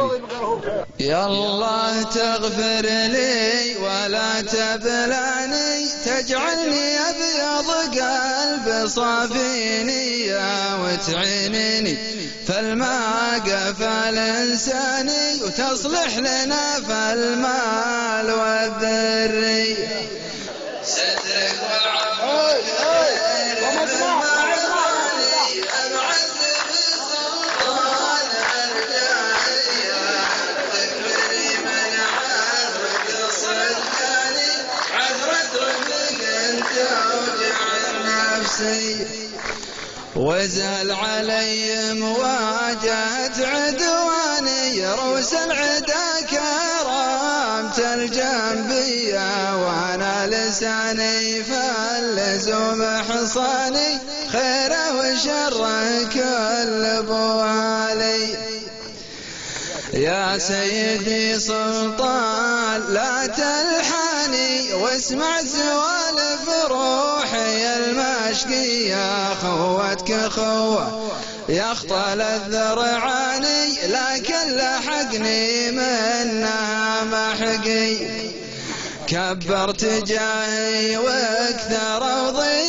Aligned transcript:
النبي 0.00 0.84
يا 1.00 1.26
الله 1.26 2.02
تغفر 2.02 2.86
لي 2.86 3.76
ولا 3.76 4.40
تبلاني 4.40 5.86
تجعلني 6.04 6.98
أبيض 6.98 7.68
قلب 8.00 8.88
صافيني 8.88 10.26
يا 10.26 10.74
وتعينني. 10.74 11.96
فالماء 12.48 13.38
قفل 13.38 14.18
إنساني 14.18 15.42
وتصلح 15.42 16.16
لنا 16.16 16.80
فالمال 16.88 18.30
والذري 18.32 19.76
سترك 20.84 21.81
نفسي 38.42 39.06
وزل 40.16 40.90
علي 40.90 41.92
مواجهة 41.94 43.46
عدواني 43.46 44.86
روس 44.94 45.34
العدا 45.34 46.20
كرامت 46.30 47.78
الجنبية 47.78 49.56
وأنا 49.56 50.26
لساني 50.26 51.44
فاللزوم 51.44 52.82
حصاني 53.08 53.98
خيره 54.32 54.71
يا 60.22 60.38
سيدي 60.38 61.38
سلطان 61.38 62.80
لا 62.88 63.26
تلحني 63.26 64.72
واسمع 64.72 65.40
سوالف 65.42 66.48
روحي 66.70 67.76
المشقية 67.76 69.34
خوتك 69.34 70.28
خوة 70.28 71.12
يخطل 71.48 72.20
الذرعاني 72.20 73.66
لكن 73.88 74.56
لحقني 74.56 75.70
منها 75.70 77.04
محقي. 77.04 77.96
كبرت 79.06 79.84
جاي 79.84 80.96
واكثروا 80.96 82.30
ضيفاني 82.30 82.61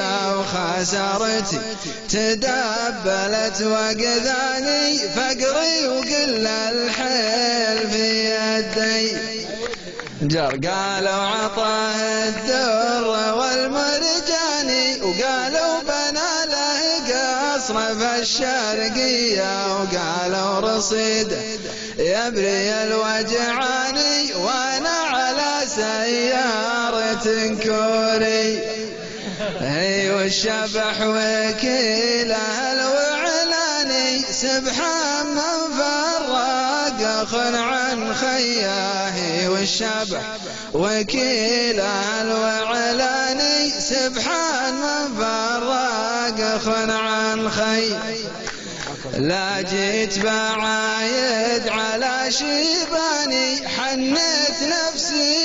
وخسرتي 0.00 1.58
تدبلت 2.08 3.62
وقذاني 3.62 4.98
فقري 4.98 5.88
وقل 5.88 6.46
الحيل 6.46 7.90
في 7.90 8.30
يدي. 8.30 9.16
جر 10.22 10.60
قالوا 10.68 11.12
عطاه 11.12 12.00
الدر 12.28 13.06
والمرجاني 13.38 15.02
وقالوا 15.02 15.80
بنى 15.80 16.34
له 16.52 16.80
قصر 17.08 17.94
في 17.94 18.18
الشرقية 18.18 19.74
وقالوا 19.74 20.60
رصيد 20.60 21.30
يبري 21.98 22.72
الوجعاني 22.72 24.34
وأنا 24.34 24.96
على 25.10 25.52
سيارة 25.76 27.26
كوري. 27.62 28.83
هي 29.60 30.10
والشبح 30.10 31.00
وكيله 31.00 32.72
الوعلاني 32.72 34.22
سبحان 34.32 35.26
من 35.26 35.78
فرق 35.78 36.34
عن 37.54 38.14
خياه. 38.14 39.48
والشبح 39.48 40.22
وكيله 40.74 42.22
الوعلاني 42.22 43.70
سبحان 43.80 44.74
من 44.74 45.16
فرق 45.18 46.40
اخ 46.40 46.68
عن 46.88 47.50
خي 47.50 47.88
لا 49.18 49.60
جيت 49.60 50.18
بعايد 50.18 51.68
على 51.68 52.32
شيباني 52.32 53.68
حنيت 53.68 54.58
نفسي 54.62 55.43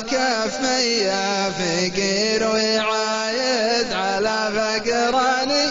كف 0.00 0.60
ميا 0.60 1.50
فقير 1.50 2.50
ويعايد 2.50 3.92
على 3.92 4.50
فقراني. 4.54 5.64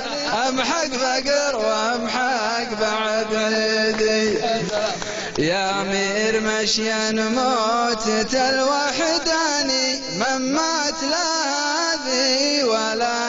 أمحق 0.50 0.88
فقر 0.88 1.56
وأمحق 1.56 2.80
بعد 2.82 3.36
عيدي 3.36 4.38
يا 5.38 5.84
مير 5.84 6.42
مشيا 6.42 7.12
موتة 7.12 8.50
الوحداني 8.50 10.00
من 10.20 10.54
مات 10.54 11.04
لا 11.12 11.58
ولا 12.64 13.27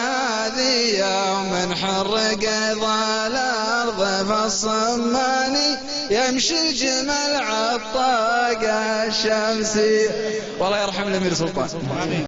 هذه 0.68 0.98
يوم 0.98 1.74
حرق 1.74 2.44
ظل 2.74 3.36
الأرض 3.36 4.28
فالصماني 4.28 5.76
يمشي 6.10 6.68
الجمل 6.68 7.36
عالطاقة 7.36 9.06
الشمسي 9.06 10.10
والله 10.60 10.82
يرحم 10.82 11.08
الامير 11.08 11.34
سلطان. 11.34 12.27